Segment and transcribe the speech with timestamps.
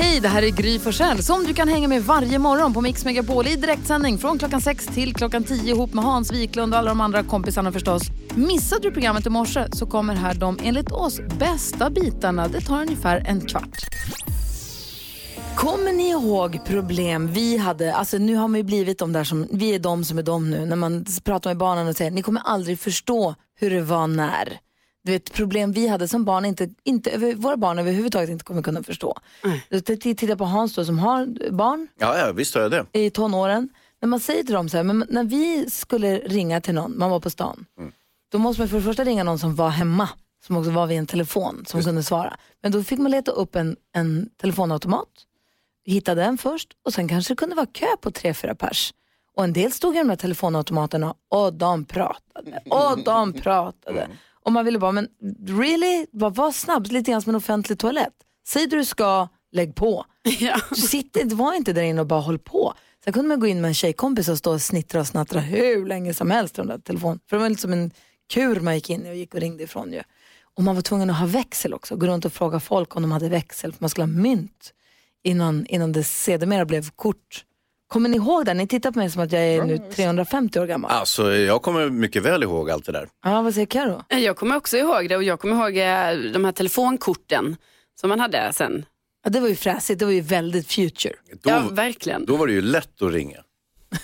[0.00, 3.04] Hej, det här är Gry Forssell som du kan hänga med varje morgon på Mix
[3.04, 6.88] Megapol i direktsändning från klockan 6 till klockan 10 ihop med Hans Wiklund och alla
[6.88, 8.02] de andra kompisarna förstås.
[8.34, 12.48] Missade du programmet i morse så kommer här de enligt oss bästa bitarna.
[12.48, 13.86] Det tar ungefär en kvart.
[15.56, 17.94] Kommer ni ihåg problem vi hade?
[17.94, 20.50] Alltså nu har man ju blivit de där som, vi är de som är de
[20.50, 20.66] nu.
[20.66, 24.58] När man pratar med barnen och säger, ni kommer aldrig förstå hur det var när.
[25.08, 28.82] Du vet problem vi hade som barn, inte, inte, våra barn överhuvudtaget inte kommer kunna
[28.82, 29.18] förstå.
[29.44, 29.82] Mm.
[30.00, 32.86] Titta på Hans då, som har barn Ja, ja, visst har jag det.
[32.92, 33.68] i tonåren.
[34.00, 37.10] När man säger till dem så här, men när vi skulle ringa till någon, man
[37.10, 37.66] var på stan,
[38.32, 40.08] då måste man för det första ringa någon som var hemma,
[40.46, 42.36] som också var vid en telefon, som kunde svara.
[42.62, 45.08] Men då fick man leta upp en, en telefonautomat,
[45.84, 48.94] hitta den först och sen kanske det kunde vara kö på tre, fyra pers.
[49.36, 54.08] Och en del stod i de här telefonautomaterna och de pratade och de pratade.
[54.44, 55.08] Och man ville bara, men
[55.46, 56.06] really?
[56.12, 58.14] Bara var snabb, lite grann som en offentlig toalett.
[58.48, 60.04] Säg du ska, lägg på.
[60.70, 62.74] Du sitter, var inte där inne och bara håll på.
[63.04, 65.86] Sen kunde man gå in med en tjejkompis och stå och snittra och snattra hur
[65.86, 67.20] länge som helst i de där telefon.
[67.28, 67.90] För det var lite som en
[68.32, 70.02] kur man gick in i och gick och ringde ifrån ju.
[70.54, 73.12] Och man var tvungen att ha växel också, gå runt och fråga folk om de
[73.12, 74.72] hade växel för man skulle ha mynt
[75.22, 77.44] innan, innan det sedermera blev kort.
[77.88, 78.54] Kommer ni ihåg det?
[78.54, 80.90] Ni tittar på mig som att jag är nu 350 år gammal.
[80.90, 83.08] Alltså, jag kommer mycket väl ihåg allt det där.
[83.24, 84.02] Ja, vad säger Karo?
[84.08, 87.56] Jag kommer också ihåg det och jag kommer ihåg eh, de här telefonkorten
[88.00, 88.84] som man hade sen.
[89.24, 91.14] Ja, det var ju fräsigt, det var ju väldigt future.
[91.42, 92.26] Då, Ja, verkligen.
[92.26, 93.36] då var det ju lätt att ringa.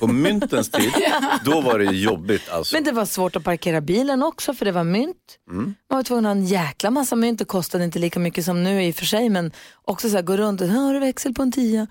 [0.00, 0.92] På myntens tid,
[1.44, 2.76] då var det jobbigt alltså.
[2.76, 5.38] Men det var svårt att parkera bilen också för det var mynt.
[5.50, 7.38] Man var tvungen att ha en jäkla massa mynt.
[7.38, 10.22] Det kostade inte lika mycket som nu i och för sig men också så här,
[10.22, 11.86] gå runt och har du växel på en tia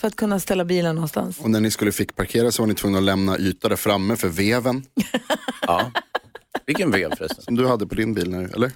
[0.00, 1.40] för att kunna ställa bilen någonstans.
[1.40, 4.16] Och när ni skulle fick parkera så var ni tvungna att lämna yta där framme
[4.16, 4.82] för veven
[5.66, 5.90] Ja.
[6.66, 7.44] Vilken vev förresten.
[7.44, 8.72] som du hade på din bil nu, eller?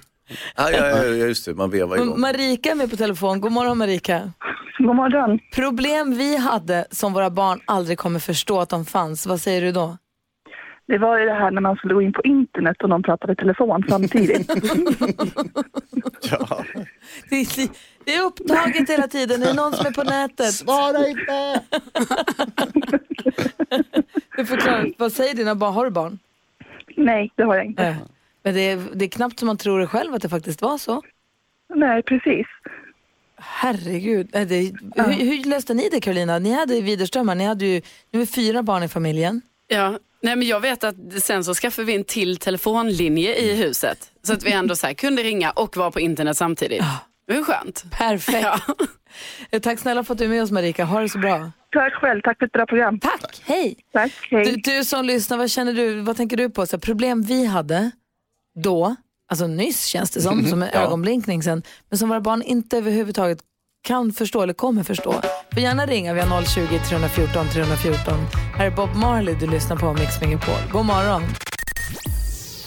[0.55, 2.19] Ja, ja, ja, ja, just det, man vevar igång.
[2.19, 3.41] Marika är med på telefon.
[3.41, 4.31] God morgon Marika.
[4.77, 5.39] God morgon.
[5.55, 9.25] Problem vi hade som våra barn aldrig kommer förstå att de fanns.
[9.25, 9.97] Vad säger du då?
[10.85, 13.33] Det var ju det här när man skulle gå in på internet och någon pratade
[13.33, 14.51] i telefon samtidigt.
[16.31, 16.63] Ja.
[17.29, 17.69] Det är,
[18.05, 19.39] det är upptaget hela tiden.
[19.41, 20.53] Det är någon som är på nätet.
[20.53, 21.61] Svara inte!
[24.37, 25.73] Du förklarar, vad säger dina barn?
[25.73, 26.19] Har du barn?
[26.97, 27.83] Nej, det har jag inte.
[27.83, 27.95] Nej.
[28.43, 30.77] Men det är, det är knappt som man tror det själv att det faktiskt var
[30.77, 31.01] så.
[31.75, 32.47] Nej, precis.
[33.37, 34.29] Herregud.
[34.33, 34.57] Nej, Det,
[35.03, 36.39] hur, hur löste ni det Carolina?
[36.39, 39.41] Ni hade Widerströmmar, ni hade ju ni var fyra barn i familjen.
[39.67, 39.99] Ja.
[40.23, 44.11] Nej, men jag vet att sen så skaffade vi en till telefonlinje i huset.
[44.23, 46.83] Så att vi ändå så här kunde ringa och vara på internet samtidigt.
[47.27, 47.83] Det var skönt.
[47.91, 48.43] Perfekt.
[48.43, 48.59] Ja.
[49.51, 50.85] Eh, Tack snälla för att du är med oss Marika.
[50.85, 51.51] Ha det så bra.
[51.71, 52.99] Tack själv, tack för ett bra program.
[52.99, 53.41] Tack.
[53.45, 53.77] Hej.
[53.93, 54.45] Tack, hej.
[54.45, 56.01] Du, du som lyssnar, vad känner du?
[56.01, 56.65] Vad tänker du på?
[56.65, 57.91] Så här, problem vi hade
[58.63, 58.95] då,
[59.31, 63.39] alltså nyss känns det som, som en ögonblinkning sen, men som våra barn inte överhuvudtaget
[63.83, 65.21] kan förstå eller kommer förstå.
[65.53, 68.13] Får gärna ringa, vi har 020 314 314.
[68.57, 70.55] Här är Bob Marley du lyssnar på Mix Megapol.
[70.71, 71.23] God morgon.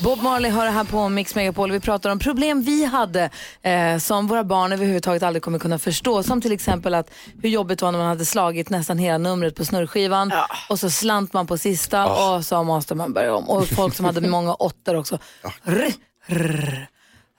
[0.03, 1.73] Bob Marley har det här på Mix Megapol.
[1.73, 3.31] Vi pratar om problem vi hade
[3.63, 6.23] eh, som våra barn överhuvudtaget aldrig kommer kunna förstå.
[6.23, 7.11] Som till exempel att
[7.43, 10.33] hur jobbigt det var när man hade slagit nästan hela numret på snurrskivan
[10.69, 13.51] och så slant man på sista och så måste man börja om.
[13.51, 15.19] Och folk som hade många åttor också.
[15.65, 15.93] Rr,
[16.27, 16.87] rr,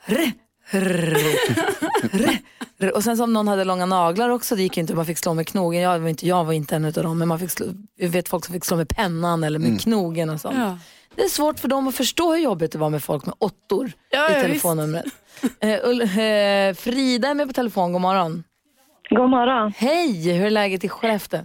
[0.05, 0.31] rr,
[0.71, 1.86] rr.
[2.94, 5.34] Och sen som någon hade långa naglar också, det gick ju inte, man fick slå
[5.34, 5.81] med knogen.
[5.81, 7.66] Jag var inte, jag var inte en av dem, men man fick slå,
[7.96, 10.56] jag vet folk som fick slå med pennan eller med knogen och sånt.
[11.16, 13.91] Det är svårt för dem att förstå hur jobbigt det var med folk med åttor
[14.09, 15.06] Ja, i ja, telefonnumret.
[15.59, 18.44] Eh, Ull- eh, Frida är med på telefon, god morgon.
[19.09, 19.74] God morgon.
[19.78, 21.40] Hej, hur är läget i Skellefteå?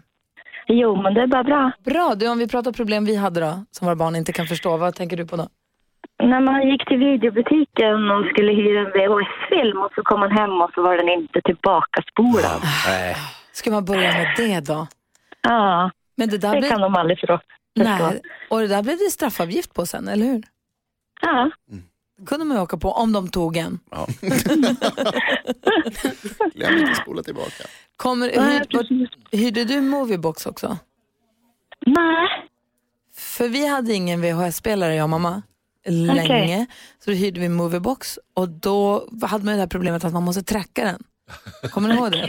[0.69, 1.73] Jo, men det är bara bra.
[1.84, 4.77] Bra, du om vi pratar problem vi hade då, som våra barn inte kan förstå,
[4.77, 5.49] vad tänker du på då?
[6.22, 10.60] När man gick till videobutiken och skulle hyra en VHS-film och så kom man hem
[10.63, 12.60] och så var den inte tillbakaspolad.
[12.86, 13.16] Nej.
[13.53, 14.86] Ska man börja med det då?
[15.42, 16.71] Ja, Men det där det blev...
[16.71, 17.41] kan de aldrig förstå.
[17.74, 18.21] Nej,
[18.51, 20.42] och det där blev det straffavgift på sen, eller hur?
[21.22, 21.51] Ja,
[22.19, 23.78] Det kunde man ju åka på om de tog en.
[23.91, 24.07] Ja.
[26.54, 27.65] Glöm inte spola tillbaka.
[27.97, 30.78] Kommer, hyr, hyrde du Moviebox också?
[31.86, 32.28] nej.
[33.16, 35.42] För vi hade ingen VHS-spelare, jag och mamma,
[35.87, 36.67] länge.
[37.05, 40.43] Så då hyrde vi Moviebox och då hade man det här problemet att man måste
[40.43, 41.03] tracka den.
[41.71, 42.25] Kommer ni ihåg det?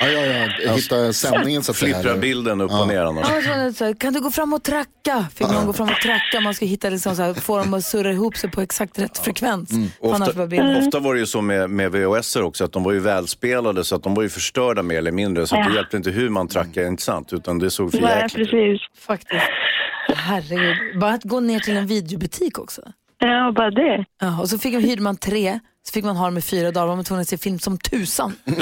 [0.00, 0.48] Ja, ja, ja.
[0.64, 1.94] Jag hittade sändningen så att säga.
[1.94, 3.28] Flipprar bilden upp och ner annars.
[3.46, 5.26] Ja, så kan du gå fram och tracka?
[5.34, 7.84] Fick man gå fram och tracka, man skulle hitta liksom så här, få dem att
[7.84, 9.70] surra ihop sig på exakt rätt frekvens.
[10.00, 10.76] Var Ofta, bilden...
[10.76, 13.96] ofta var det ju så med, med VHS också, att de var ju välspelade så
[13.96, 15.46] att de var ju förstörda mer eller mindre.
[15.46, 17.32] Så det hjälpte inte hur man trackade, inte sant?
[17.32, 18.50] Utan det såg för Nej, jäkligt ut.
[18.50, 18.80] precis.
[19.06, 19.42] Faktiskt.
[20.16, 21.00] Herregud.
[21.00, 22.82] Bara att gå ner till en videobutik också.
[23.18, 24.04] Ja, bara det.
[24.20, 26.70] Ja, och så fick man, hyrde man tre, så fick man ha dem i fyra
[26.70, 26.86] dagar.
[26.86, 28.32] Var man tvungen att se film som tusan.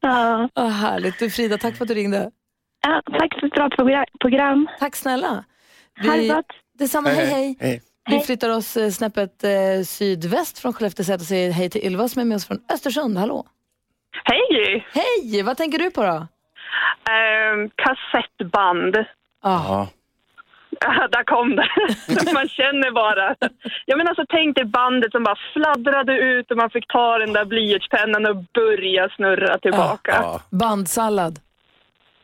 [0.00, 0.48] Ja.
[0.54, 1.18] Vad härligt.
[1.18, 2.30] Du Frida, tack för att du ringde.
[2.86, 4.68] Ja, tack för ett bra progra- program.
[4.78, 5.44] Tack snälla.
[6.06, 6.46] Ha det gott.
[6.78, 7.56] Detsamma, hej hej.
[7.60, 7.82] Hej.
[8.10, 9.50] Vi flyttar oss eh, snäppet eh,
[9.84, 13.18] sydväst från Skellefteå och säger hej till Ylva som är med oss från Östersund.
[13.18, 13.46] Hallå.
[14.24, 14.86] Hej!
[14.92, 16.26] Hej, vad tänker du på då?
[17.10, 18.96] Ehm, kassettband.
[19.42, 19.86] Ah.
[20.80, 21.68] Ja, där kom det.
[22.34, 23.34] man känner bara.
[23.86, 27.32] Jag menar, alltså, tänk dig bandet som bara fladdrade ut och man fick ta den
[27.32, 30.12] där blyertspennan och börja snurra tillbaka.
[30.22, 30.40] Ja.
[30.50, 31.38] Bandsallad.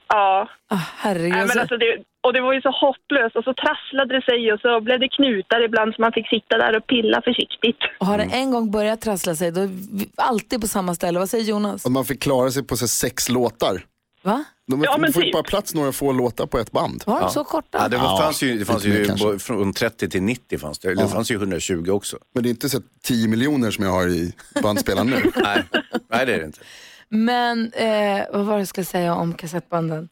[0.08, 0.48] Ja.
[0.68, 1.32] Ah, herregud.
[1.32, 4.52] Nej, men alltså det, och det var ju så hopplöst och så trasslade det sig
[4.52, 7.78] och så blev det knutar ibland så man fick sitta där och pilla försiktigt.
[7.98, 9.66] och har det en gång börjat trassla sig, då är
[9.98, 11.18] vi alltid på samma ställe.
[11.18, 11.84] Vad säger Jonas?
[11.84, 13.82] Och man fick klara sig på så här, sex låtar.
[14.28, 14.44] Va?
[14.66, 15.32] De Ja, men får ju typ.
[15.32, 17.02] bara plats några få låtar på ett band.
[17.06, 17.78] Var de så korta?
[17.82, 20.94] Ja, det var, Ja, fanns ju, det fanns ju från 30 till 90 fanns det.
[20.94, 22.18] Det fanns ju 120 också.
[22.34, 24.32] Men det är inte så 10 miljoner som jag har i
[24.62, 25.32] bandspelaren nu.
[25.42, 25.64] Nej,
[26.08, 26.60] Nej det är det inte.
[27.08, 30.08] Men eh, vad var det jag skulle säga om kassettbanden?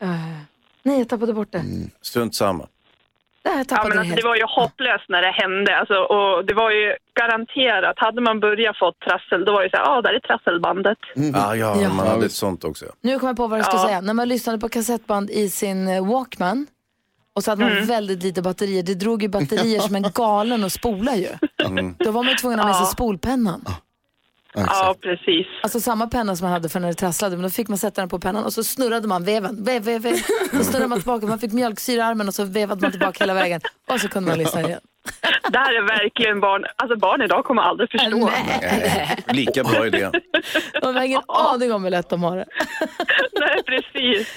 [0.00, 0.08] Eh,
[0.82, 1.64] nej, jag tappade bort det.
[2.02, 2.66] Strunt samma.
[3.46, 3.52] Ja,
[3.82, 5.78] men det alltså, det var ju hopplöst när det hände.
[5.78, 6.86] Alltså, och det var ju
[7.20, 10.98] garanterat, hade man börjat fått trassel, då var det så här, ja, där är trasselbandet.
[11.34, 11.88] Ah, ja, Ja.
[11.88, 12.84] man hade ett sånt också.
[13.00, 13.86] Nu kommer jag på vad jag skulle Ja.
[13.86, 14.00] säga.
[14.00, 16.66] När man lyssnade på kassettband i sin eh, Walkman
[17.36, 17.86] och så hade man Mm.
[17.86, 18.82] väldigt lite batterier.
[18.82, 21.28] Det drog ju batterier som en galen och spola ju.
[21.66, 21.94] Mm.
[21.98, 23.64] Då var man ju tvungen att ha med sig spolpennan.
[24.56, 24.78] Ja, exakt.
[24.82, 25.46] Ja, precis.
[25.62, 28.00] Alltså samma penna som man hade för när det trasslade, men då fick man sätta
[28.02, 29.64] den på pennan och så snurrade man veven.
[29.64, 30.14] Vev, vev, vev.
[30.52, 33.34] Så snurrade man tillbaka, man fick mjölksyra i armen och så vevade man tillbaka hela
[33.34, 33.60] vägen.
[33.88, 34.80] Och så kunde man lyssna igen.
[35.50, 38.16] Det här är verkligen barn, alltså barn idag kommer aldrig förstå.
[38.16, 40.10] Nej, lika bra idé.
[40.82, 42.46] De har ingen aning om hur lätt de har det.
[43.40, 44.28] Nej, precis.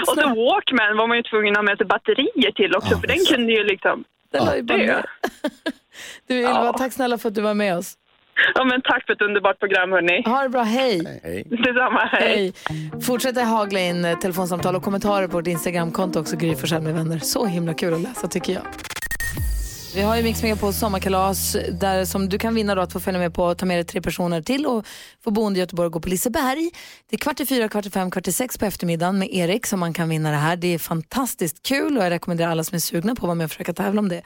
[0.00, 0.14] Och så.
[0.14, 3.52] Walkman var man ju tvungen att ha med sig batterier till också, för den kunde
[3.52, 5.04] ju liksom Den la ju bara.
[6.26, 6.72] Du Ylva, Ja.
[6.78, 7.94] tack snälla för att du var med oss.
[8.54, 10.22] Ja, men tack för ett underbart program, hörni.
[10.26, 11.20] Ha det bra, hej.
[11.22, 11.44] Hej.
[11.50, 12.52] Detsamma, hej.
[12.68, 12.90] Hej.
[13.02, 16.94] Fortsätt att hagla in eh, telefonsamtal och kommentarer på vårt Instagramkonto också, Gry Forssell med
[16.94, 17.18] vänner.
[17.18, 18.62] Så himla kul att läsa tycker jag.
[19.96, 23.20] Vi har ju Mix på sommarkalas där som du kan vinna då att få följa
[23.20, 24.86] med på och ta med dig tre personer till och
[25.24, 26.70] få boende i Göteborg och gå på Liseberg.
[27.10, 29.66] Det är kvart i fyra, kvart i fem, kvart i sex på eftermiddagen med Erik
[29.66, 30.56] som man kan vinna det här.
[30.56, 33.44] Det är fantastiskt kul och jag rekommenderar alla som är sugna på att vara med
[33.44, 34.22] och försöka tävla om det.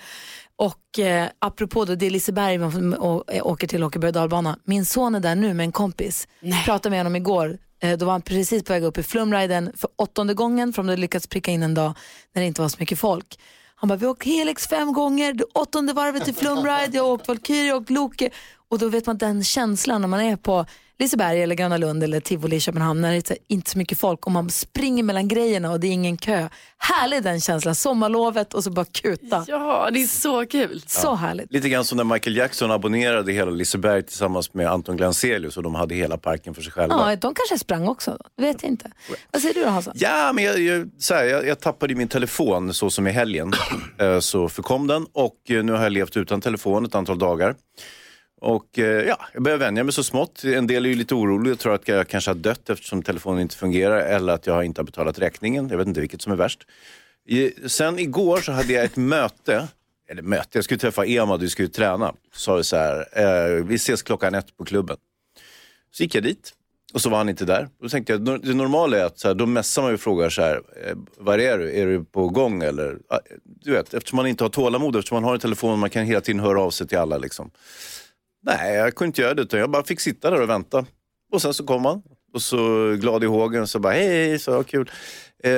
[0.61, 2.93] Och eh, apropå då, det är Liseberg man
[3.29, 4.59] eh, åker till, åker berg dalbana.
[4.65, 6.29] Min son är där nu med en kompis.
[6.65, 7.59] Pratade med honom igår.
[7.83, 10.89] Eh, då var han precis på väg upp i flumriden för åttonde gången för de
[10.89, 11.93] hade lyckats pricka in en dag
[12.35, 13.39] när det inte var så mycket folk.
[13.75, 17.29] Han bara, vi har åkt Helix fem gånger, åttonde varvet i flumride, jag har åkt
[17.29, 18.31] Valkyrie, jag har åkt Loke.
[18.71, 20.67] Och då vet man den känslan när man är på
[20.99, 23.99] Liseberg eller Gröna Lund eller Tivoli i Köpenhamn när det är så- inte så mycket
[23.99, 26.49] folk och man springer mellan grejerna och det är ingen kö.
[26.79, 29.45] Härlig den känslan, sommarlovet och så bara kuta.
[29.49, 30.83] Ja, det är så kul.
[30.87, 31.53] Så härligt.
[31.53, 35.75] Lite grann som när Michael Jackson abonnerade hela Liseberg tillsammans med Anton Glanzelius och de
[35.75, 37.11] hade hela parken för sig själva.
[37.11, 38.91] Ja, de kanske sprang också, det vet jag inte.
[39.31, 39.93] Vad säger du då Hansa?
[39.95, 43.53] Ja, men jag, jag, så här, jag, jag tappade min telefon så som i helgen.
[43.99, 47.55] Eh, så förkom den och eh, nu har jag levt utan telefon ett antal dagar.
[48.41, 50.45] Och eh, ja, jag börjar vänja mig så smått.
[50.45, 53.41] En del är ju lite oroliga och tror att jag kanske har dött eftersom telefonen
[53.41, 55.69] inte fungerar eller att jag inte har betalat räkningen.
[55.69, 56.67] Jag vet inte vilket som är värst.
[57.27, 59.69] I, sen igår så hade jag ett möte,
[60.11, 62.15] eller möte, jag skulle träffa Emad, vi skulle träna.
[62.33, 64.97] Så sa vi så här, eh, vi ses klockan ett på klubben.
[65.93, 66.53] Så gick jag dit
[66.93, 67.69] och så var han inte där.
[67.83, 70.31] Då tänkte jag, det normala är att så här, då messar man ju och frågar
[70.31, 71.81] så här, eh, var är du?
[71.81, 72.99] Är du på gång eller?
[73.45, 76.21] Du vet, eftersom man inte har tålamod, eftersom man har en telefon, man kan hela
[76.21, 77.51] tiden höra av sig till alla liksom.
[78.43, 80.87] Nej, jag kunde inte göra det utan jag bara fick sitta där och vänta.
[81.33, 82.03] Och sen så kom han
[82.35, 84.91] och så glad i hågen så bara, hej, hej, så kul.
[85.45, 85.51] Eh,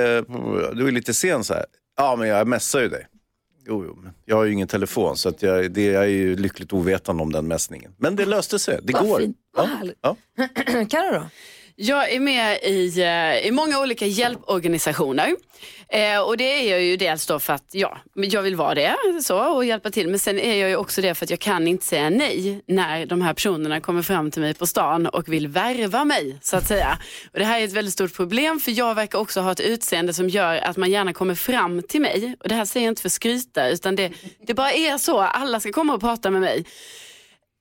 [0.74, 1.64] du är lite sen så här.
[1.96, 3.06] Ja, men jag messar ju dig.
[3.66, 6.36] Jo, jo, men jag har ju ingen telefon så att jag, det, jag är ju
[6.36, 7.94] lyckligt ovetande om den mässningen.
[7.98, 9.18] Men det löste sig, det Vad går.
[9.18, 9.98] fint, vad härligt.
[10.00, 10.16] Ja.
[10.90, 11.26] Carro då?
[11.76, 15.36] Jag är med i, eh, i många olika hjälporganisationer.
[15.88, 18.96] Eh, och det är jag ju dels då för att ja, jag vill vara det
[19.22, 20.08] så, och hjälpa till.
[20.08, 23.06] Men sen är jag ju också det för att jag kan inte säga nej när
[23.06, 26.66] de här personerna kommer fram till mig på stan och vill värva mig så att
[26.66, 26.98] säga.
[27.32, 30.14] Och det här är ett väldigt stort problem för jag verkar också ha ett utseende
[30.14, 32.36] som gör att man gärna kommer fram till mig.
[32.40, 34.12] Och det här säger jag inte för att skryta utan det,
[34.46, 35.20] det bara är så.
[35.20, 36.64] Alla ska komma och prata med mig.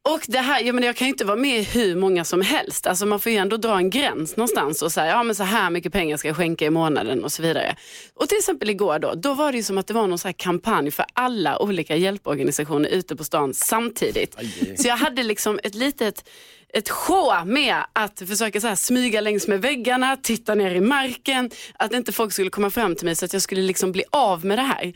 [0.03, 2.87] Och det här, jag, menar, jag kan ju inte vara med hur många som helst.
[2.87, 5.69] Alltså man får ju ändå dra en gräns någonstans och säga, ja men så här
[5.69, 7.75] mycket pengar ska jag skänka i månaden och så vidare.
[8.15, 10.27] Och till exempel igår då, då var det ju som att det var någon så
[10.27, 14.35] här kampanj för alla olika hjälporganisationer ute på stan samtidigt.
[14.77, 16.29] Så jag hade liksom ett litet
[16.73, 21.51] ett show med att försöka så här smyga längs med väggarna, titta ner i marken,
[21.73, 24.45] att inte folk skulle komma fram till mig så att jag skulle liksom bli av
[24.45, 24.93] med det här.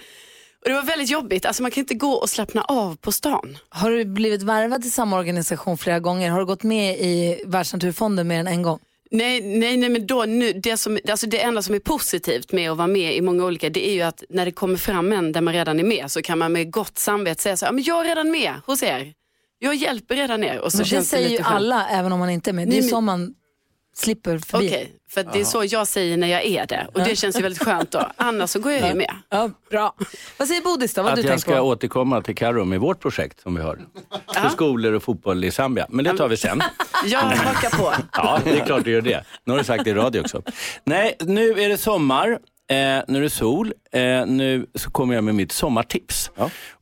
[0.65, 3.57] Och det var väldigt jobbigt, alltså man kan inte gå och slappna av på stan.
[3.69, 6.29] Har du blivit värvad till samma organisation flera gånger?
[6.31, 8.79] Har du gått med i Världsnaturfonden mer än en gång?
[9.11, 12.71] Nej, nej, nej men då, nu, det, som, alltså det enda som är positivt med
[12.71, 15.31] att vara med i många olika, det är ju att när det kommer fram en
[15.31, 17.83] där man redan är med så kan man med gott samvete säga så här, men
[17.83, 19.13] jag är redan med hos er.
[19.59, 20.59] Jag hjälper redan er.
[20.59, 22.67] Och så Men det känns säger ju alla även om man inte är med.
[22.69, 23.33] Det är men- så man
[23.97, 24.67] slipper förbi.
[24.67, 26.87] Okej, för att det är så jag säger när jag är det.
[26.93, 28.11] Och det känns ju väldigt skönt då.
[28.15, 29.11] Annars så går jag ju med.
[29.29, 29.95] Ja, bra.
[30.37, 31.03] Vad säger Bodis då?
[31.03, 31.61] Vad Att du jag ska på?
[31.61, 33.79] återkomma till Karo med vårt projekt som vi har.
[34.33, 35.85] För skolor och fotboll i Zambia.
[35.89, 36.61] Men det tar vi sen.
[37.05, 37.93] Jag hakar på.
[38.13, 39.23] Ja, det är klart du gör det.
[39.43, 40.41] Nu har du sagt det i radio också.
[40.83, 42.29] Nej, nu är det sommar.
[42.69, 42.75] Eh,
[43.07, 43.73] nu är det sol.
[43.91, 46.31] Eh, nu så kommer jag med mitt sommartips.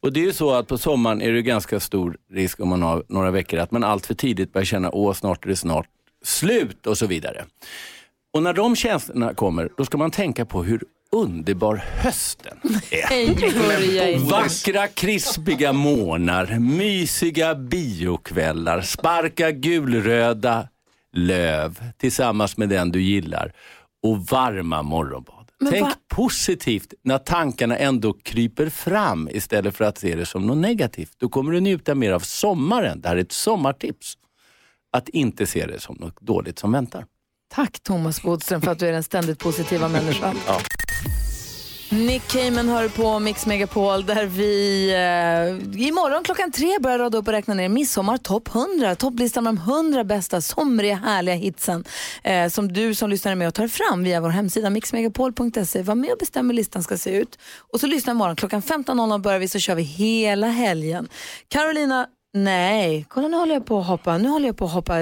[0.01, 2.81] Och det är ju så att på sommaren är det ganska stor risk om man
[2.81, 5.85] har några veckor att man allt för tidigt börjar känna åh snart är det snart
[6.23, 7.45] slut och så vidare.
[8.33, 12.57] Och när de känslorna kommer, då ska man tänka på hur underbar hösten
[12.91, 13.07] är.
[14.29, 20.67] Vackra krispiga månar, mysiga biokvällar, sparka gulröda
[21.13, 23.53] löv tillsammans med den du gillar
[24.03, 25.35] och varma morgonbad.
[25.59, 30.47] Men Tänk va- positivt när tankarna ändå kryper fram istället för att se det som
[30.47, 31.11] något negativt.
[31.17, 33.01] Då kommer du njuta mer av sommaren.
[33.01, 34.17] Det här är ett sommartips.
[34.93, 37.05] Att inte se det som något dåligt som väntar.
[37.53, 40.35] Tack Thomas Bodström för att du är den ständigt positiva människan.
[41.93, 47.27] Nick Cayman hör på Mix Megapol där vi eh, imorgon klockan tre börjar rada upp
[47.27, 48.95] och räkna ner midsommar topp 100.
[48.95, 51.83] Topplistan med de 100 bästa somriga härliga hitsen
[52.23, 55.81] eh, som du som lyssnar är med och tar fram via vår hemsida mixmegapol.se.
[55.81, 57.39] Var med och bestäm hur listan ska se ut.
[57.73, 61.09] Och så lyssna imorgon klockan 15.00 börjar vi så kör vi hela helgen.
[61.47, 64.93] Carolina Nej, kolla nu håller jag på att hoppa, nu håller jag på att hoppa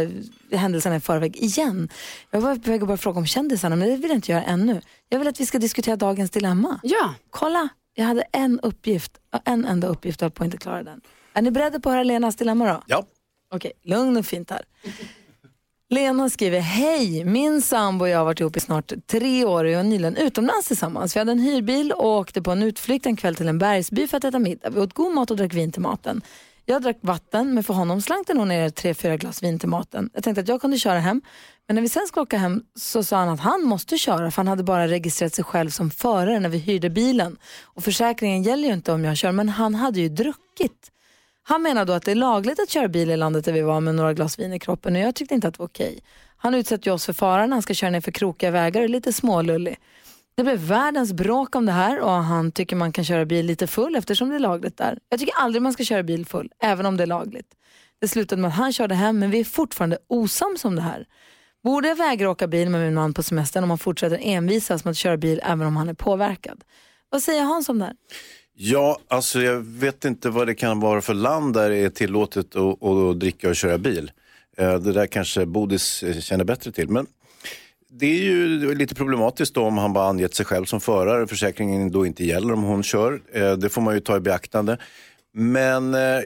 [0.51, 1.89] händelserna i förväg igen.
[2.31, 4.43] Jag var på väg att börja fråga om kändisarna men det vill jag inte göra
[4.43, 4.81] ännu.
[5.09, 6.79] Jag vill att vi ska diskutera dagens dilemma.
[6.83, 7.13] Ja.
[7.29, 11.01] Kolla, jag hade en uppgift, en enda uppgift och höll på att inte klara den.
[11.33, 12.83] Är ni beredda på att höra Lenas dilemma då?
[12.87, 13.03] Ja.
[13.53, 14.61] Okej, lugn och fint här.
[15.89, 19.71] Lena skriver, hej, min sambo och jag har varit ihop i snart tre år och
[19.71, 21.15] jag är nyligen utomlands tillsammans.
[21.15, 24.17] Vi hade en hyrbil och åkte på en utflykt en kväll till en bergsby för
[24.17, 24.69] att äta middag.
[24.69, 26.21] Vi åt god mat och drack vin till maten.
[26.71, 29.69] Jag drack vatten, men för honom slank det nog ner tre, fyra glas vin till
[29.69, 30.09] maten.
[30.13, 31.21] Jag tänkte att jag kunde köra hem,
[31.67, 34.37] men när vi sen skulle åka hem så sa han att han måste köra för
[34.37, 37.37] han hade bara registrerat sig själv som förare när vi hyrde bilen.
[37.63, 40.91] Och försäkringen gäller ju inte om jag kör, men han hade ju druckit.
[41.43, 43.81] Han menar då att det är lagligt att köra bil i landet där vi var
[43.81, 45.99] med några glas vin i kroppen och jag tyckte inte att det var okej.
[46.37, 48.85] Han utsätter ju oss för fara när han ska köra ner för krokiga vägar och
[48.85, 49.77] är lite smålullig.
[50.35, 53.67] Det blev världens bråk om det här och han tycker man kan köra bil lite
[53.67, 54.99] full eftersom det är lagligt där.
[55.09, 57.47] Jag tycker aldrig man ska köra bil full, även om det är lagligt.
[58.01, 61.05] Det slutade med att han körde hem men vi är fortfarande osams om det här.
[61.63, 64.91] Borde jag vägra åka bil med min man på semestern om han fortsätter envisas med
[64.91, 66.63] att köra bil även om han är påverkad?
[67.09, 67.95] Vad säger Hans om det här?
[68.53, 72.55] Ja, alltså jag vet inte vad det kan vara för land där det är tillåtet
[72.55, 74.11] att, att dricka och köra bil.
[74.57, 76.89] Eh, det där kanske Bodis känner bättre till.
[76.89, 77.07] Men
[77.91, 81.27] det är ju lite problematiskt då om han bara angett sig själv som förare.
[81.27, 83.21] Försäkringen då inte gäller om hon kör.
[83.33, 84.77] Eh, Det får man ju ta i beaktande.
[85.33, 86.19] Men eh,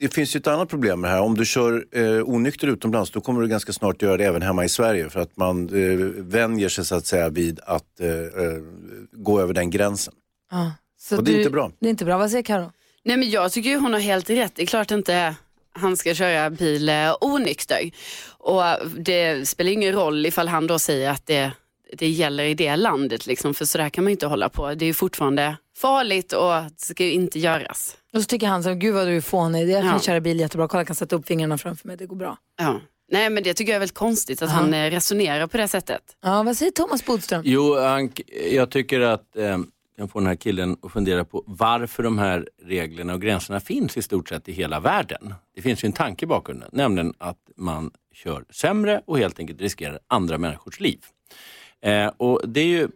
[0.00, 1.22] det finns ju ett annat problem med det här.
[1.22, 4.64] Om du kör eh, onykter utomlands då kommer du ganska snart göra det även hemma
[4.64, 5.08] i Sverige.
[5.10, 8.06] För att man eh, vänjer sig så att säga vid att eh,
[9.12, 10.14] gå över den gränsen.
[10.50, 11.70] Ja, så Och det är du- inte bra.
[11.80, 12.18] Det är inte bra.
[12.18, 12.72] Vad säger Karo?
[13.04, 14.52] Nej men jag tycker ju hon har helt rätt.
[14.54, 15.34] Det är klart inte
[15.72, 17.90] han ska köra bil eh, onykter.
[18.38, 18.62] Och
[18.98, 21.50] det spelar ingen roll ifall han då säger att det,
[21.98, 23.26] det gäller i det landet.
[23.26, 24.74] Liksom, för så där kan man inte hålla på.
[24.74, 27.96] Det är ju fortfarande farligt och det ska ju inte göras.
[28.12, 29.70] Och så tycker han så gud vad du är fånig.
[29.70, 30.00] Jag kan Ja.
[30.00, 30.68] köra bil jättebra.
[30.68, 31.96] Kolla, jag kan sätta upp fingrarna framför mig.
[31.96, 32.36] Det går bra.
[32.58, 32.80] Ja.
[33.12, 34.54] Nej men det tycker jag är väldigt konstigt att Ja.
[34.54, 36.02] han eh, resonerar på det sättet.
[36.22, 37.42] Ja, vad säger Thomas Bodström?
[37.44, 39.58] Jo, Ank, jag tycker att eh,
[39.96, 43.96] kan få den här killen att fundera på varför de här reglerna och gränserna finns
[43.96, 45.34] i stort sett i hela världen.
[45.54, 49.60] Det finns ju en tanke bakom det, nämligen att man kör sämre och helt enkelt
[49.60, 50.98] riskerar andra människors liv.
[51.80, 52.88] Eh, och Det är ju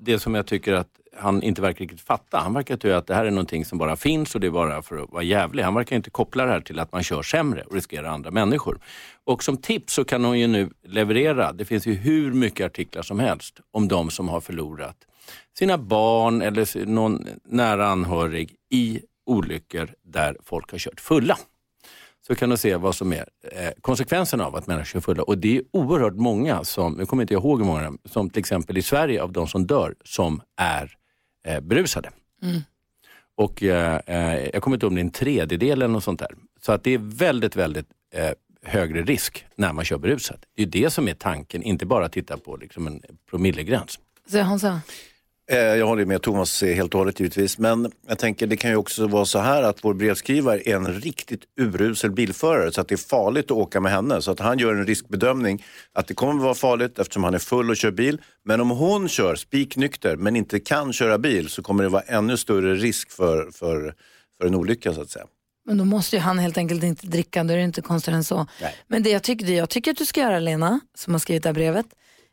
[0.00, 2.38] det som jag tycker att han inte verkar riktigt fatta.
[2.38, 4.82] Han verkar tycka att det här är någonting som bara finns och det är bara
[4.82, 5.62] för att vara jävlig.
[5.62, 8.78] Han verkar inte koppla det här till att man kör sämre och riskerar andra människor.
[9.24, 13.02] Och som tips så kan hon ju nu leverera, det finns ju hur mycket artiklar
[13.02, 14.96] som helst om de som har förlorat
[15.58, 21.38] sina barn eller någon nära anhörig i olyckor där folk har kört fulla.
[22.26, 25.22] så kan du se vad som är eh, konsekvenserna av att människor är fulla.
[25.22, 28.40] Och det är oerhört många, som, nu kommer inte jag ihåg hur många, som till
[28.40, 30.96] exempel i Sverige av de som dör, som är
[31.46, 32.10] eh, berusade.
[32.42, 32.60] Mm.
[33.36, 36.20] Och eh, eh, jag kommer inte ihåg om det är en tredjedel eller något sånt
[36.20, 36.34] där.
[36.60, 38.30] Så att det är väldigt, väldigt eh,
[38.62, 40.46] högre risk när man kör berusad.
[40.56, 43.98] Det är det som är tanken, inte bara titta på liksom en promillegräns.
[44.30, 44.80] Så Hansa?
[45.50, 47.58] Eh, Jag håller med Thomas helt och hållet givetvis.
[47.58, 51.00] Men jag tänker det kan ju också vara så här att vår brevskrivare är en
[51.00, 54.22] riktigt urusel bilförare så att det är farligt att åka med henne.
[54.22, 57.38] Så att han gör en riskbedömning att det kommer att vara farligt eftersom han är
[57.38, 58.20] full och kör bil.
[58.44, 62.36] Men om hon kör spiknykter men inte kan köra bil så kommer det vara ännu
[62.36, 63.94] större risk för, för,
[64.38, 65.24] för en olycka så att säga.
[65.66, 68.24] Men då måste ju han helt enkelt inte dricka, då är det inte konstigare än
[68.24, 68.46] så.
[68.60, 68.74] Nej.
[68.88, 71.42] Men det jag tycker, det jag tycker att du ska göra Lena, som har skrivit
[71.42, 71.86] det här brevet,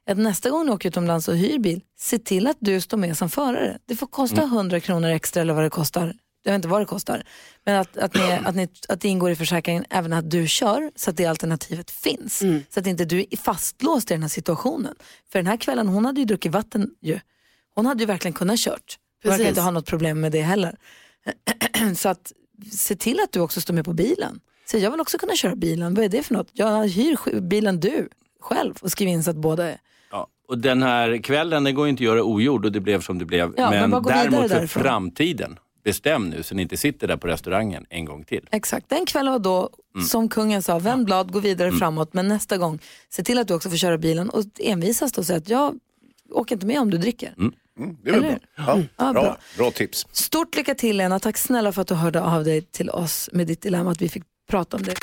[0.10, 3.18] att nästa gång du åker utomlands och hyr bil, se till att du står med
[3.18, 3.78] som förare.
[3.86, 6.14] Det får kosta 100 kronor extra eller vad det kostar.
[6.44, 7.24] Jag vet inte vad det kostar.
[7.66, 10.92] Men att, att, ni, att, ni, att det ingår i försäkringen även att du kör
[10.96, 12.42] så att det alternativet finns.
[12.70, 14.96] Så att inte du är fastlåst i den här situationen.
[15.32, 17.20] För den här kvällen, hon hade ju druckit vatten ju.
[17.76, 18.98] Hon hade ju verkligen kunnat kört.
[19.24, 20.78] Hon verkar inte ha något problem med det heller.
[21.96, 22.32] så att
[22.72, 24.40] se till att du också står med på bilen.
[24.72, 25.94] Så jag vill också kunna köra bilen.
[25.94, 26.50] Vad är det för något?
[26.54, 29.78] Jag hyr bilen du själv och skriv in så att båda är.
[30.52, 33.18] Och den här kvällen, den går ju inte att göra ogjord och det blev som
[33.20, 33.54] det blev.
[33.58, 34.84] Ja, men men däremot för därifrån.
[34.84, 38.48] framtiden, bestäm nu så ni inte sitter där på restaurangen en gång till.
[38.52, 39.70] Exakt, den kvällen var då,
[40.10, 42.14] som kungen sa, vänd blad, gå vidare framåt.
[42.14, 42.80] Men nästa gång,
[43.10, 45.76] se till att du också får köra bilen och envisas då och säga att jag
[46.32, 47.34] åker inte med om du dricker.
[47.38, 47.54] Mm,
[48.04, 48.32] det är väl bra.
[48.58, 49.24] Ja, Ja, bra.
[49.24, 49.38] bra.
[49.58, 50.08] bra tips.
[50.12, 53.48] Stort lycka till Lena, tack snälla för att du hörde av dig till oss med
[53.48, 54.94] ditt dilemma, att vi fick prata om det.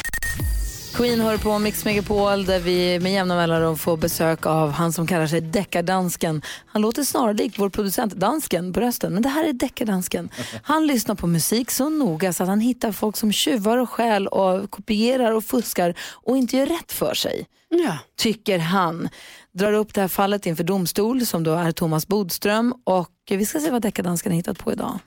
[0.94, 5.06] Queen hör på Mix Megapol där vi med jämna mellanrum får besök av han som
[5.06, 6.42] kallar sig Deckardansken.
[6.66, 10.28] Han låter snarlikt vår producent Dansken på rösten, men det här är Deckardansken.
[10.62, 14.26] Han lyssnar på musik så noga så att han hittar folk som tjuvar och stjäl
[14.26, 17.46] och kopierar och fuskar och inte gör rätt för sig.
[17.68, 17.98] Ja.
[18.16, 19.08] Tycker han.
[19.52, 23.60] Drar upp det här fallet inför domstol som då är Thomas Bodström och vi ska
[23.60, 24.98] se vad Deckardansken har hittat på idag.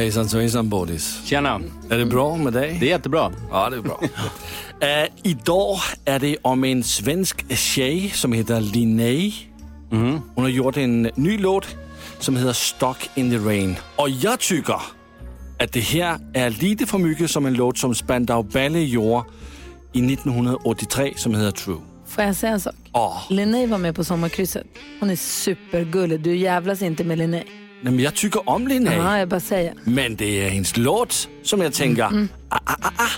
[0.00, 1.20] Hejsan svejsan Bodis.
[1.24, 1.60] Tjena!
[1.90, 2.76] Är det bra med dig?
[2.80, 3.32] Det är jättebra.
[3.50, 4.00] Ja, det är bra.
[4.02, 9.32] uh, idag är det om en svensk tjej som heter Linnea.
[10.34, 11.76] Hon har gjort en ny låt
[12.18, 13.76] som heter Stock in the Rain.
[13.96, 14.80] Och jag tycker
[15.58, 19.24] att det här är lite för mycket som en låt som Spandau Ballet gjorde
[19.92, 21.89] i 1983 som heter True.
[22.10, 22.74] Får jag säga en sak?
[22.92, 23.22] Ja.
[23.28, 24.66] Linnea var med på sommarkrysset.
[25.00, 26.20] Hon är supergullig.
[26.20, 27.42] Du jävlas inte med Linnea.
[27.82, 28.94] Nej, men jag tycker om Linnea.
[28.94, 29.74] Ja, jag bara säger.
[29.84, 32.10] Men det är hennes låt som jag tänker, ah,
[32.48, 33.08] ah, ah, ah.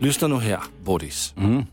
[0.00, 1.34] Lyssna nu här, Bodis.
[1.36, 1.66] It's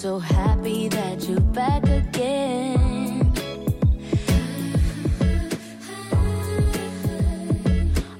[0.00, 3.32] so happy that you're back again.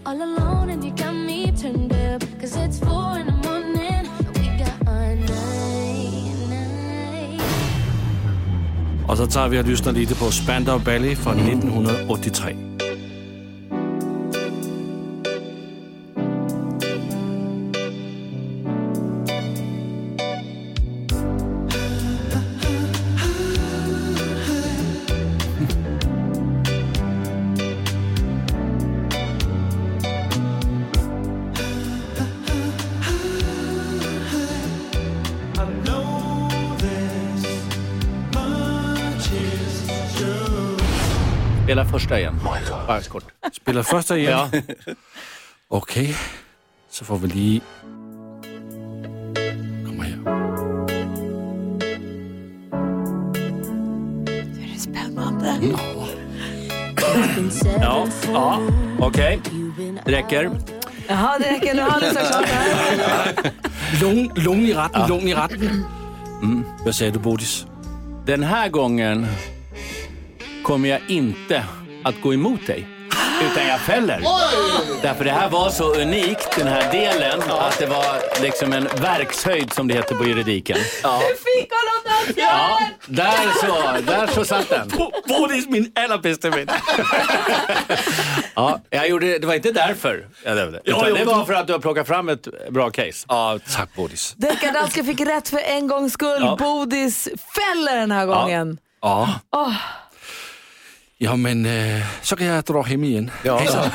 [0.05, 2.23] All alone and you got me turned up.
[2.39, 4.05] Cause it's four in the morning.
[4.35, 7.41] We got our night, night.
[9.09, 12.80] Och så tager vi og lysner lite på Spandau Ballet fra 1983.
[41.71, 42.41] Spela första igen.
[42.87, 43.25] Bara kort.
[43.53, 44.31] Spiller första igen?
[44.31, 44.51] Ja.
[45.69, 46.17] Okej,
[46.91, 47.61] så får vi lige...
[49.87, 50.19] Kom her.
[54.55, 55.55] Det är spännande.
[57.37, 58.61] Been seven Ja, ja.
[58.99, 59.41] okej.
[59.77, 60.51] Been Det räcker.
[61.09, 61.75] Jaha, det räcker.
[61.75, 63.53] Nu har du sagt klart.
[64.01, 65.85] Lugn, lugn i retten, lugn i retten.
[66.43, 66.65] Mm.
[66.83, 67.67] Hvad sagde du, Bodis?
[68.27, 69.27] Den här gången
[70.71, 71.65] kommer jag inte
[72.05, 72.89] att gå emot dig.
[73.53, 74.21] Utan jag fäller.
[75.03, 79.73] Därför det här var så unikt, den här delen, att det var liksom en verkshöjd
[79.73, 80.79] som det heter på juridiken.
[81.03, 81.21] Ja.
[81.21, 84.89] fick honom den Ja, där så, där så satt den.
[85.29, 86.69] Bodis min allerbästa vän.
[88.55, 90.81] Ja, jag gjorde, det var inte därför jag levde.
[90.85, 93.27] Ja, det var du- för att du har plockat fram ett bra case.
[93.29, 94.35] Ja, tack Bodis.
[94.37, 96.41] Deckardansken fick rätt för en gångs skull.
[96.43, 96.57] Ja.
[96.59, 98.79] Bodis fäller den här gången.
[99.03, 99.29] Ja.
[99.57, 99.73] Åh.
[101.23, 103.31] Ja, men eh, så kan jag dra hem igen.
[103.45, 103.59] Ja.
[103.59, 103.91] Hejsan.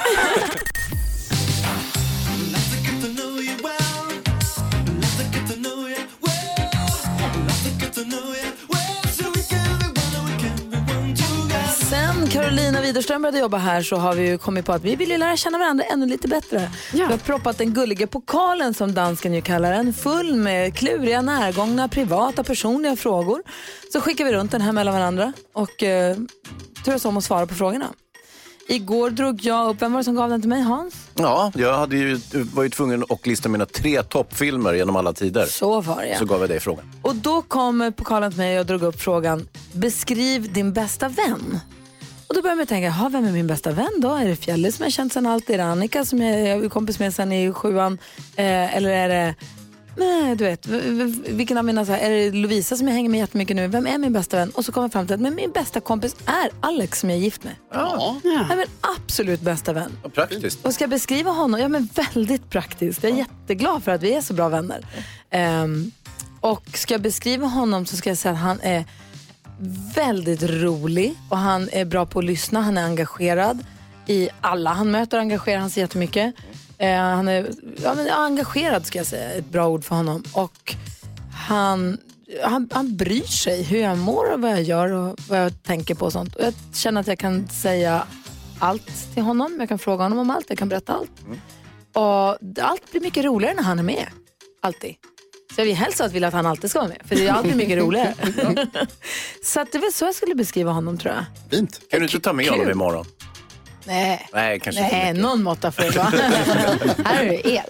[11.89, 15.09] Sen Carolina Widerström började jobba här så har vi ju kommit på att vi vill
[15.09, 16.71] ju lära känna varandra ännu lite bättre.
[16.93, 21.87] Vi har proppat den gulliga pokalen som dansken ju kallar den, full med kluriga, närgångna,
[21.87, 23.41] privata, personliga frågor.
[23.93, 26.17] Så skickar vi runt den här mellan varandra och eh,
[26.85, 27.87] turas om att svara på frågorna.
[28.67, 30.61] Igår drog jag upp, vem var det som gav den till mig?
[30.61, 30.95] Hans?
[31.15, 32.19] Ja, jag hade ju,
[32.53, 35.45] var ju tvungen att lista mina tre toppfilmer genom alla tider.
[35.45, 36.17] Så var det.
[36.17, 36.91] Så gav jag dig frågan.
[37.01, 41.59] Och då kom pokalen till mig och jag drog upp frågan, beskriv din bästa vän.
[42.27, 44.13] Och då började jag tänka, vem är min bästa vän då?
[44.13, 45.53] Är det Fjälle som jag känt sedan alltid?
[45.53, 47.97] Är det Annika som jag är kompis med sedan i sjuan?
[48.35, 49.35] Eh, eller är det,
[49.97, 50.67] nej, du vet,
[51.27, 53.67] vilken av mina, så här, är det Lovisa som jag hänger med jättemycket nu?
[53.67, 54.51] Vem är min bästa vän?
[54.55, 57.17] Och så kom jag fram till att men min bästa kompis är Alex som jag
[57.19, 57.53] är gift med.
[57.73, 58.19] Ja.
[58.23, 59.91] Han är min absolut bästa vän.
[60.03, 60.65] Vad praktiskt.
[60.65, 61.59] Och ska jag beskriva honom?
[61.59, 63.03] Ja, men väldigt praktiskt.
[63.03, 64.85] Jag är jätteglad för att vi är så bra vänner.
[65.29, 65.91] Ehm,
[66.41, 68.85] och ska jag beskriva honom så ska jag säga att han är
[69.95, 72.61] väldigt rolig och han är bra på att lyssna.
[72.61, 73.65] Han är engagerad
[74.07, 75.17] i alla han möter.
[75.17, 76.35] Engagerar han sig jättemycket.
[76.77, 77.51] Eh, han är
[77.83, 80.23] ja, men, engagerad ska jag säga, ett bra ord för honom.
[80.33, 80.75] Och
[81.33, 81.97] han,
[82.43, 85.95] han, han bryr sig hur jag mår och vad jag gör och vad jag tänker
[85.95, 86.35] på och sånt.
[86.35, 88.07] Och jag känner att jag kan säga
[88.59, 89.55] allt till honom.
[89.59, 91.11] Jag kan fråga honom om allt, jag kan berätta allt.
[91.93, 94.07] Och allt blir mycket roligare när han är med.
[94.61, 94.95] Alltid.
[95.55, 97.31] Så jag vill helst att vilja att han alltid ska vara med, för det är
[97.31, 98.13] alltid mycket roligare.
[99.43, 101.25] så att det väl så jag skulle beskriva honom tror jag.
[101.51, 101.81] Fint.
[101.89, 103.05] Kan du inte ta med honom imorgon?
[103.87, 105.21] Nej, Nej, kanske inte Nej mycket.
[105.23, 106.05] någon måtta får det vara.
[107.09, 107.65] Här är det er.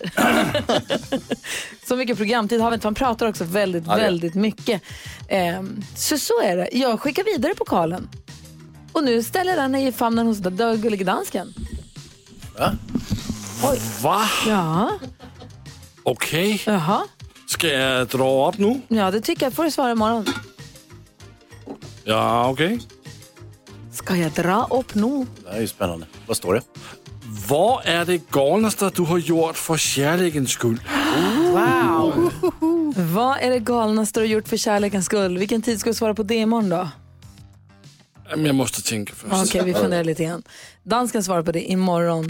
[1.87, 2.87] så mycket programtid har vi inte.
[2.87, 4.81] Man pratar också väldigt, Ja, väldigt mycket.
[5.29, 6.69] Ehm, så så är det.
[6.71, 8.09] Jag skickar vidare pokalen.
[8.91, 11.53] Och nu ställer den i famnen hos den gullige dansken.
[14.01, 14.29] Va?
[14.47, 14.91] Ja,
[16.03, 16.61] Okej.
[16.65, 17.01] jaha.
[17.47, 18.81] Ska jag dra upp nu?
[18.87, 19.53] Ja, det tycker jag.
[19.53, 20.25] får du svara imorgon.
[22.03, 22.79] Ja, okej.
[23.95, 25.25] Ska jag dra upp nu?
[25.43, 26.05] Det här är ju spännande.
[26.27, 26.61] Vad står det?
[27.49, 30.81] Vad är det galnaste du har gjort för kärlekens skull?
[31.51, 32.31] Wow.
[32.95, 35.37] Vad är det galnaste du har gjort för kärlekens skull?
[35.37, 36.89] Vilken tid ska du svara på det imorgon då?
[38.29, 39.33] Men Jag måste tänka först.
[39.49, 40.43] Okej, vi funderar lite grann.
[40.83, 42.29] Dansken svarar på det imorgon.